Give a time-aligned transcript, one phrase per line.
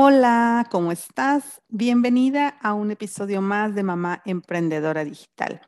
[0.00, 1.60] Hola, ¿cómo estás?
[1.68, 5.60] Bienvenida a un episodio más de Mamá Emprendedora Digital.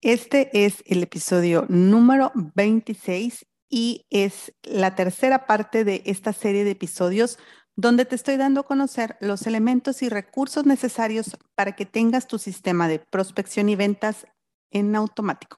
[0.00, 6.72] Este es el episodio número 26 y es la tercera parte de esta serie de
[6.72, 7.38] episodios
[7.76, 12.40] donde te estoy dando a conocer los elementos y recursos necesarios para que tengas tu
[12.40, 14.26] sistema de prospección y ventas
[14.72, 15.56] en automático.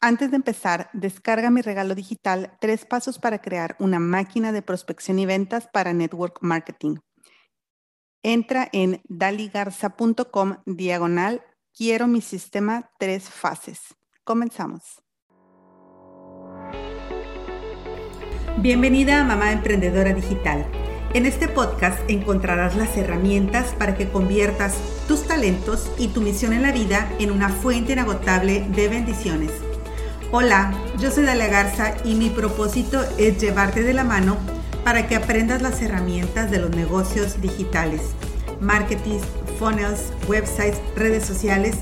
[0.00, 5.18] Antes de empezar, descarga mi regalo digital, tres pasos para crear una máquina de prospección
[5.18, 6.98] y ventas para network marketing.
[8.22, 11.42] Entra en daligarza.com diagonal,
[11.76, 13.96] quiero mi sistema tres fases.
[14.22, 15.02] Comenzamos.
[18.58, 20.64] Bienvenida a Mamá Emprendedora Digital.
[21.12, 24.76] En este podcast encontrarás las herramientas para que conviertas
[25.08, 29.67] tus talentos y tu misión en la vida en una fuente inagotable de bendiciones.
[30.30, 34.36] Hola, yo soy Dalia Garza y mi propósito es llevarte de la mano
[34.84, 38.02] para que aprendas las herramientas de los negocios digitales,
[38.60, 39.20] marketing,
[39.58, 41.76] funnels, websites, redes sociales,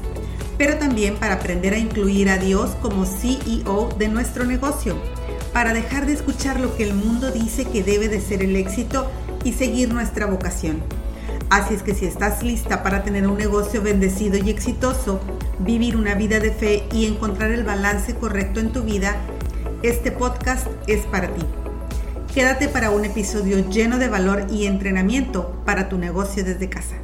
[0.56, 4.94] pero también para aprender a incluir a Dios como CEO de nuestro negocio,
[5.52, 9.10] para dejar de escuchar lo que el mundo dice que debe de ser el éxito
[9.42, 10.84] y seguir nuestra vocación.
[11.48, 15.20] Así es que si estás lista para tener un negocio bendecido y exitoso,
[15.60, 19.16] vivir una vida de fe y encontrar el balance correcto en tu vida,
[19.84, 21.42] este podcast es para ti.
[22.34, 26.96] Quédate para un episodio lleno de valor y entrenamiento para tu negocio desde casa.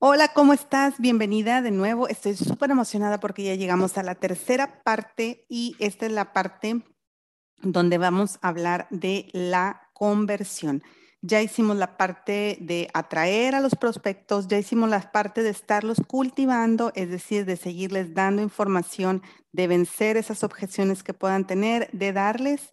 [0.00, 0.98] Hola, ¿cómo estás?
[0.98, 2.08] Bienvenida de nuevo.
[2.08, 6.82] Estoy súper emocionada porque ya llegamos a la tercera parte y esta es la parte
[7.62, 10.82] donde vamos a hablar de la conversión.
[11.22, 15.98] Ya hicimos la parte de atraer a los prospectos, ya hicimos la parte de estarlos
[16.06, 22.12] cultivando, es decir, de seguirles dando información, de vencer esas objeciones que puedan tener, de
[22.12, 22.70] darles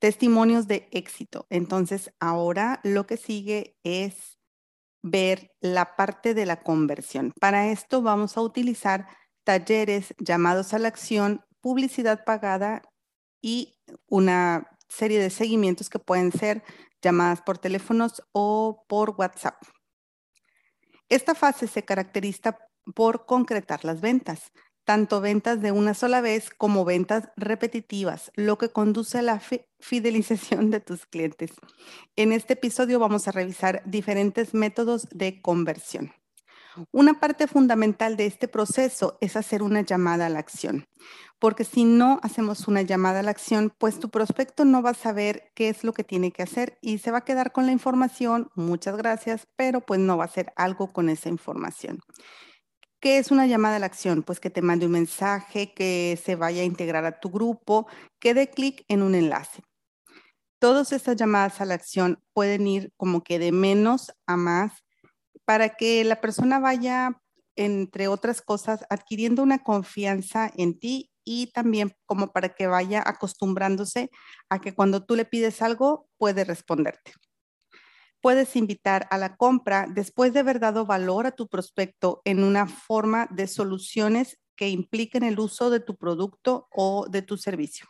[0.00, 1.46] testimonios de éxito.
[1.50, 4.38] Entonces, ahora lo que sigue es
[5.02, 7.32] ver la parte de la conversión.
[7.40, 9.06] Para esto vamos a utilizar
[9.44, 12.82] talleres llamados a la acción, publicidad pagada
[13.42, 13.76] y
[14.08, 16.62] una serie de seguimientos que pueden ser
[17.02, 19.56] llamadas por teléfonos o por WhatsApp.
[21.08, 22.58] Esta fase se caracteriza
[22.94, 24.52] por concretar las ventas,
[24.84, 29.40] tanto ventas de una sola vez como ventas repetitivas, lo que conduce a la
[29.80, 31.52] fidelización de tus clientes.
[32.16, 36.12] En este episodio vamos a revisar diferentes métodos de conversión.
[36.92, 40.86] Una parte fundamental de este proceso es hacer una llamada a la acción,
[41.38, 44.94] porque si no hacemos una llamada a la acción, pues tu prospecto no va a
[44.94, 47.72] saber qué es lo que tiene que hacer y se va a quedar con la
[47.72, 52.00] información, muchas gracias, pero pues no va a hacer algo con esa información.
[53.00, 54.22] ¿Qué es una llamada a la acción?
[54.22, 57.86] Pues que te mande un mensaje, que se vaya a integrar a tu grupo,
[58.18, 59.62] que dé clic en un enlace.
[60.58, 64.83] Todas estas llamadas a la acción pueden ir como que de menos a más
[65.44, 67.20] para que la persona vaya,
[67.56, 74.10] entre otras cosas, adquiriendo una confianza en ti y también como para que vaya acostumbrándose
[74.48, 77.12] a que cuando tú le pides algo, puede responderte.
[78.20, 82.66] Puedes invitar a la compra después de haber dado valor a tu prospecto en una
[82.66, 87.86] forma de soluciones que impliquen el uso de tu producto o de tu servicio.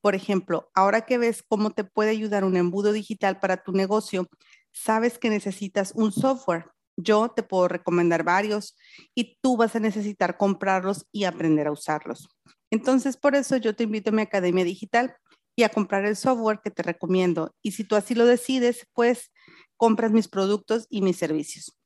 [0.00, 4.26] Por ejemplo, ahora que ves cómo te puede ayudar un embudo digital para tu negocio,
[4.72, 6.66] sabes que necesitas un software.
[6.96, 8.76] Yo te puedo recomendar varios
[9.14, 12.28] y tú vas a necesitar comprarlos y aprender a usarlos.
[12.70, 15.14] Entonces, por eso yo te invito a mi academia digital
[15.56, 17.54] y a comprar el software que te recomiendo.
[17.62, 19.30] Y si tú así lo decides, pues
[19.76, 21.76] compras mis productos y mis servicios.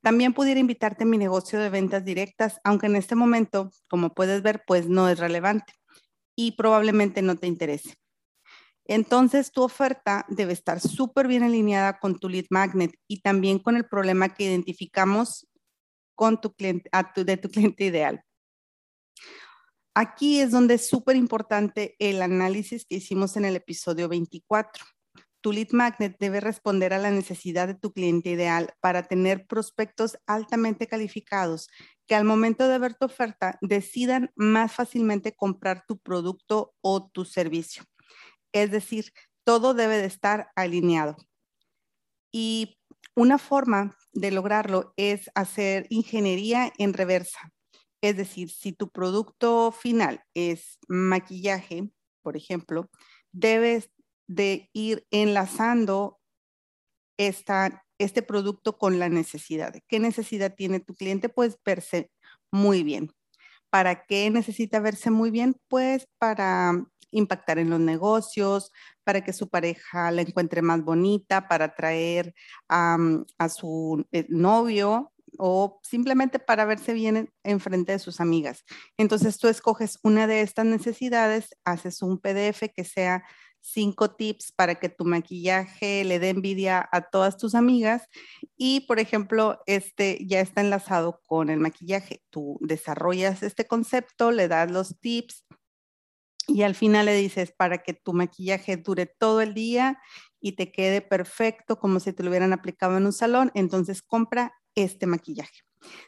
[0.00, 4.42] También pudiera invitarte a mi negocio de ventas directas, aunque en este momento, como puedes
[4.42, 5.72] ver, pues no es relevante
[6.36, 7.94] y probablemente no te interese.
[8.88, 13.76] Entonces, tu oferta debe estar súper bien alineada con tu lead magnet y también con
[13.76, 15.46] el problema que identificamos
[16.14, 18.24] con tu cliente, de tu cliente ideal.
[19.94, 24.84] Aquí es donde es súper importante el análisis que hicimos en el episodio 24.
[25.40, 30.18] Tu lead magnet debe responder a la necesidad de tu cliente ideal para tener prospectos
[30.26, 31.68] altamente calificados
[32.06, 37.24] que al momento de ver tu oferta decidan más fácilmente comprar tu producto o tu
[37.26, 37.84] servicio.
[38.52, 39.12] Es decir,
[39.44, 41.16] todo debe de estar alineado.
[42.32, 42.78] Y
[43.14, 47.52] una forma de lograrlo es hacer ingeniería en reversa.
[48.00, 51.90] Es decir, si tu producto final es maquillaje,
[52.22, 52.88] por ejemplo,
[53.32, 53.90] debes
[54.28, 56.20] de ir enlazando
[57.16, 59.74] este producto con la necesidad.
[59.88, 61.28] ¿Qué necesidad tiene tu cliente?
[61.28, 62.10] Pues verse
[62.52, 63.10] muy bien.
[63.70, 65.56] ¿Para qué necesita verse muy bien?
[65.68, 68.72] Pues para impactar en los negocios,
[69.04, 72.34] para que su pareja la encuentre más bonita, para atraer
[72.68, 78.64] a su eh, novio o simplemente para verse bien en, frente de sus amigas.
[78.96, 83.24] Entonces tú escoges una de estas necesidades, haces un PDF que sea
[83.60, 88.08] cinco tips para que tu maquillaje le dé envidia a todas tus amigas
[88.56, 92.22] y, por ejemplo, este ya está enlazado con el maquillaje.
[92.30, 95.44] Tú desarrollas este concepto, le das los tips
[96.46, 100.00] y al final le dices para que tu maquillaje dure todo el día
[100.40, 104.54] y te quede perfecto como si te lo hubieran aplicado en un salón, entonces compra
[104.74, 105.60] este maquillaje.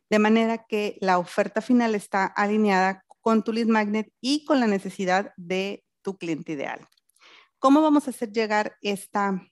[0.09, 4.67] De manera que la oferta final está alineada con tu lead magnet y con la
[4.67, 6.89] necesidad de tu cliente ideal.
[7.61, 9.47] ¿Cómo vamos a hacer llegar esta,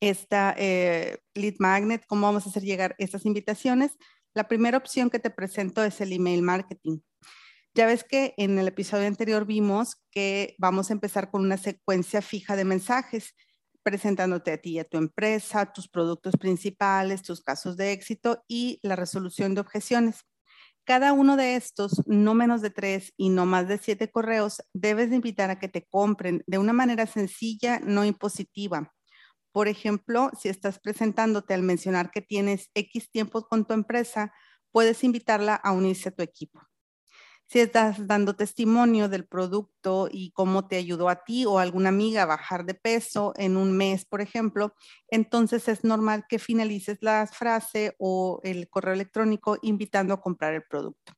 [0.00, 2.06] esta eh, lead magnet?
[2.06, 3.98] ¿Cómo vamos a hacer llegar estas invitaciones?
[4.32, 7.00] La primera opción que te presento es el email marketing.
[7.74, 12.22] Ya ves que en el episodio anterior vimos que vamos a empezar con una secuencia
[12.22, 13.34] fija de mensajes
[13.82, 18.78] presentándote a ti y a tu empresa, tus productos principales, tus casos de éxito y
[18.82, 20.24] la resolución de objeciones.
[20.90, 25.10] Cada uno de estos, no menos de tres y no más de siete correos, debes
[25.10, 28.92] de invitar a que te compren de una manera sencilla, no impositiva.
[29.52, 34.34] Por ejemplo, si estás presentándote al mencionar que tienes X tiempos con tu empresa,
[34.72, 36.60] puedes invitarla a unirse a tu equipo
[37.50, 41.88] si estás dando testimonio del producto y cómo te ayudó a ti o a alguna
[41.88, 44.72] amiga a bajar de peso en un mes, por ejemplo,
[45.08, 50.62] entonces es normal que finalices la frase o el correo electrónico invitando a comprar el
[50.62, 51.12] producto.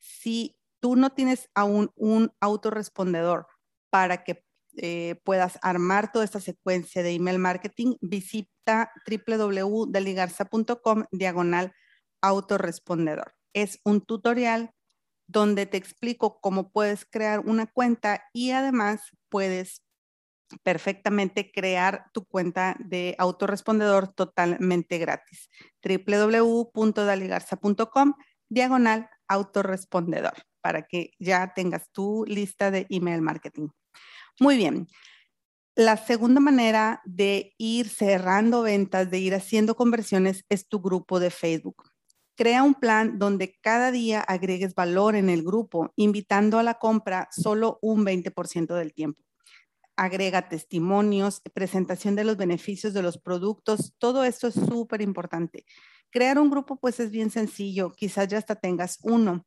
[0.00, 3.46] Si tú no tienes aún un autorrespondedor
[3.90, 4.44] para que
[4.76, 11.72] eh, puedas armar toda esta secuencia de email marketing, visita www.deligarza.com diagonal
[12.22, 13.34] autorrespondedor.
[13.52, 14.72] Es un tutorial
[15.30, 19.82] donde te explico cómo puedes crear una cuenta y además puedes
[20.64, 25.48] perfectamente crear tu cuenta de autorrespondedor totalmente gratis.
[25.84, 28.14] www.daligarza.com
[28.48, 33.68] diagonal autorrespondedor para que ya tengas tu lista de email marketing.
[34.40, 34.88] Muy bien.
[35.76, 41.30] La segunda manera de ir cerrando ventas, de ir haciendo conversiones, es tu grupo de
[41.30, 41.89] Facebook.
[42.40, 47.28] Crea un plan donde cada día agregues valor en el grupo, invitando a la compra
[47.30, 49.22] solo un 20% del tiempo.
[49.94, 55.66] Agrega testimonios, presentación de los beneficios de los productos, todo esto es súper importante.
[56.08, 59.46] Crear un grupo pues es bien sencillo, quizás ya hasta tengas uno,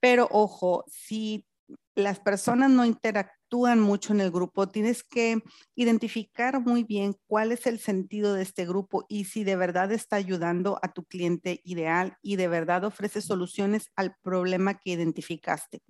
[0.00, 1.46] pero ojo, si
[1.94, 5.42] las personas no interactúan mucho en el grupo, tienes que
[5.74, 10.16] identificar muy bien cuál es el sentido de este grupo y si de verdad está
[10.16, 15.82] ayudando a tu cliente ideal y de verdad ofrece soluciones al problema que identificaste.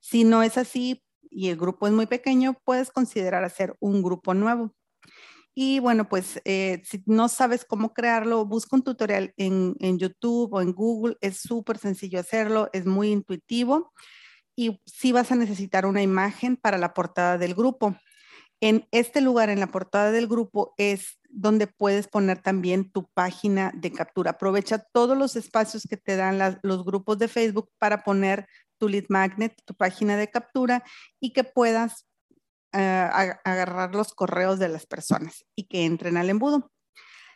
[0.00, 4.34] Si no es así y el grupo es muy pequeño, puedes considerar hacer un grupo
[4.34, 4.74] nuevo.
[5.54, 10.54] Y bueno, pues eh, si no sabes cómo crearlo, busca un tutorial en, en YouTube
[10.54, 11.16] o en Google.
[11.20, 13.92] Es súper sencillo hacerlo, es muy intuitivo
[14.56, 17.96] y sí vas a necesitar una imagen para la portada del grupo.
[18.60, 23.72] En este lugar, en la portada del grupo, es donde puedes poner también tu página
[23.74, 24.32] de captura.
[24.32, 28.46] Aprovecha todos los espacios que te dan los grupos de Facebook para poner
[28.78, 30.84] tu lead magnet, tu página de captura
[31.20, 32.06] y que puedas
[32.72, 33.08] eh,
[33.44, 36.70] agarrar los correos de las personas y que entren al embudo.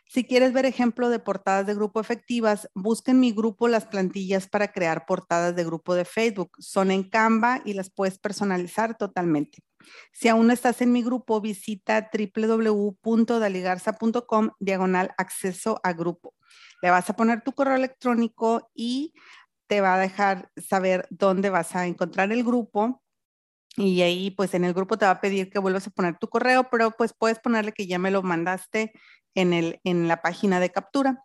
[0.09, 4.47] Si quieres ver ejemplo de portadas de grupo efectivas, busca en mi grupo las plantillas
[4.47, 6.51] para crear portadas de grupo de Facebook.
[6.59, 9.57] Son en Canva y las puedes personalizar totalmente.
[10.13, 16.33] Si aún no estás en mi grupo, visita www.daligarza.com diagonal acceso a grupo.
[16.81, 19.13] Le vas a poner tu correo electrónico y
[19.67, 23.03] te va a dejar saber dónde vas a encontrar el grupo.
[23.75, 26.29] Y ahí, pues en el grupo te va a pedir que vuelvas a poner tu
[26.29, 28.93] correo, pero pues puedes ponerle que ya me lo mandaste
[29.37, 31.23] en, el, en la página de captura.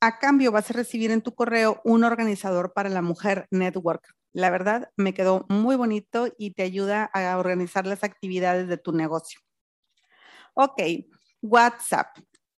[0.00, 4.14] A cambio, vas a recibir en tu correo un organizador para la mujer network.
[4.32, 8.92] La verdad, me quedó muy bonito y te ayuda a organizar las actividades de tu
[8.92, 9.40] negocio.
[10.54, 10.82] Ok,
[11.40, 12.18] WhatsApp.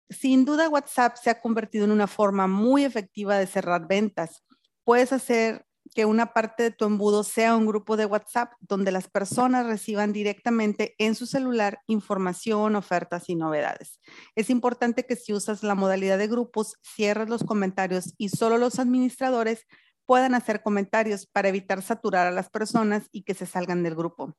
[0.09, 4.43] Sin duda, WhatsApp se ha convertido en una forma muy efectiva de cerrar ventas.
[4.85, 9.08] Puedes hacer que una parte de tu embudo sea un grupo de WhatsApp donde las
[9.08, 14.00] personas reciban directamente en su celular información, ofertas y novedades.
[14.34, 18.78] Es importante que si usas la modalidad de grupos, cierres los comentarios y solo los
[18.78, 19.66] administradores
[20.06, 24.34] puedan hacer comentarios para evitar saturar a las personas y que se salgan del grupo.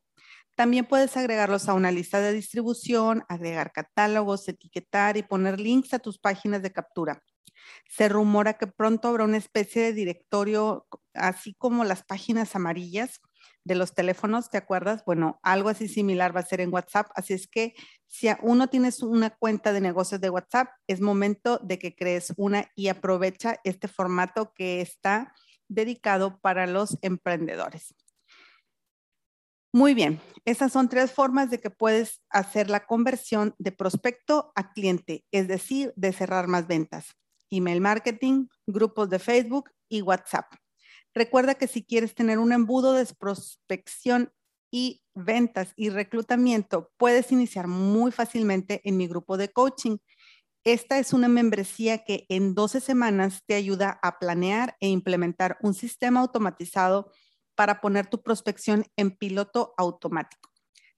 [0.56, 6.00] También puedes agregarlos a una lista de distribución, agregar catálogos, etiquetar y poner links a
[6.00, 7.24] tus páginas de captura.
[7.90, 13.22] Se rumora que pronto habrá una especie de directorio, así como las páginas amarillas,
[13.66, 15.04] de los teléfonos, ¿te acuerdas?
[15.06, 17.08] Bueno, algo así similar va a ser en WhatsApp.
[17.16, 17.74] Así es que
[18.08, 22.34] si aún no tienes una cuenta de negocios de WhatsApp, es momento de que crees
[22.38, 25.34] una y aprovecha este formato que está
[25.70, 27.96] dedicado para los emprendedores.
[29.76, 34.72] Muy bien, esas son tres formas de que puedes hacer la conversión de prospecto a
[34.72, 37.16] cliente, es decir, de cerrar más ventas.
[37.54, 40.46] Email marketing, grupos de Facebook y WhatsApp.
[41.14, 44.34] Recuerda que si quieres tener un embudo de prospección
[44.72, 49.98] y ventas y reclutamiento, puedes iniciar muy fácilmente en mi grupo de coaching.
[50.64, 55.76] Esta es una membresía que en 12 semanas te ayuda a planear e implementar un
[55.76, 57.12] sistema automatizado
[57.54, 60.50] para poner tu prospección en piloto automático.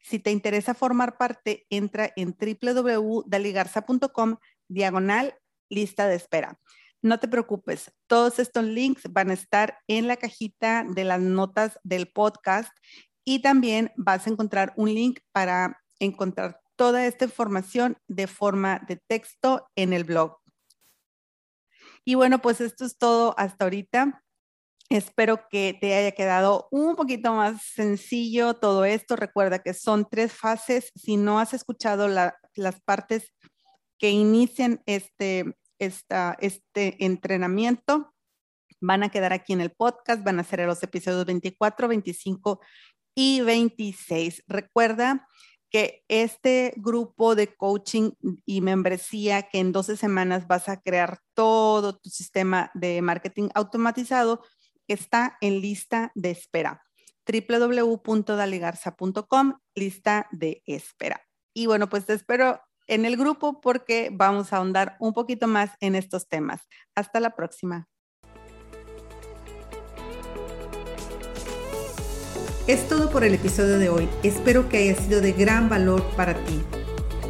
[0.02, 5.36] Si te interesa formar parte, entra en www.daligarza.com diagonal
[5.70, 6.60] lista de espera.
[7.02, 11.80] No te preocupes, todos estos links van a estar en la cajita de las notas
[11.84, 12.72] del podcast
[13.24, 18.98] y también vas a encontrar un link para encontrar toda esta información de forma de
[19.08, 20.38] texto en el blog.
[22.04, 24.24] Y bueno, pues esto es todo hasta ahorita.
[24.90, 29.16] Espero que te haya quedado un poquito más sencillo todo esto.
[29.16, 30.92] Recuerda que son tres fases.
[30.96, 33.34] Si no has escuchado las partes
[33.98, 38.14] que inician este, este entrenamiento
[38.82, 42.60] van a quedar aquí en el podcast, van a ser los episodios 24, 25
[43.16, 44.44] y 26.
[44.48, 45.28] Recuerda
[45.70, 48.12] que este grupo de coaching
[48.46, 54.44] y membresía que en 12 semanas vas a crear todo tu sistema de marketing automatizado
[54.88, 56.86] está en lista de espera
[57.28, 61.26] www.daligarza.com, lista de espera.
[61.54, 65.72] Y bueno, pues te espero en el grupo porque vamos a ahondar un poquito más
[65.80, 66.62] en estos temas.
[66.96, 67.88] Hasta la próxima.
[72.68, 74.10] Es todo por el episodio de hoy.
[74.24, 76.62] Espero que haya sido de gran valor para ti.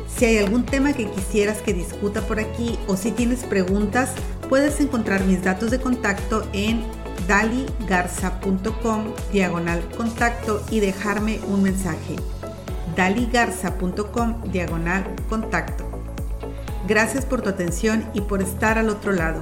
[0.08, 4.14] Si hay algún tema que quisieras que discuta por aquí o si tienes preguntas,
[4.48, 6.84] puedes encontrar mis datos de contacto en
[7.28, 12.16] daligarza.com diagonal contacto y dejarme un mensaje
[12.96, 15.84] daligarza.com diagonal contacto.
[16.88, 19.42] Gracias por tu atención y por estar al otro lado.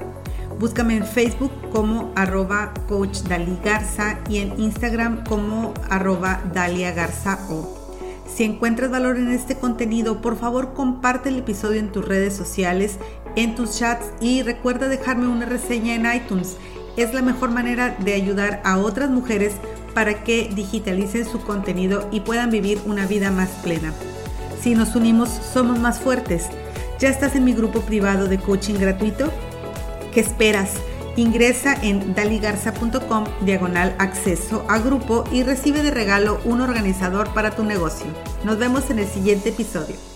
[0.59, 3.19] Búscame en Facebook como arroba coach
[3.63, 7.83] Garza y en Instagram como arroba Dalia Garza o.
[8.33, 12.97] Si encuentras valor en este contenido, por favor comparte el episodio en tus redes sociales,
[13.35, 16.57] en tus chats y recuerda dejarme una reseña en iTunes.
[16.97, 19.53] Es la mejor manera de ayudar a otras mujeres
[19.93, 23.93] para que digitalicen su contenido y puedan vivir una vida más plena.
[24.61, 26.47] Si nos unimos, somos más fuertes.
[26.99, 29.31] ¿Ya estás en mi grupo privado de coaching gratuito?
[30.13, 30.71] ¿Qué esperas?
[31.15, 37.63] Ingresa en daligarza.com diagonal acceso a grupo y recibe de regalo un organizador para tu
[37.63, 38.07] negocio.
[38.43, 40.12] Nos vemos en el siguiente episodio.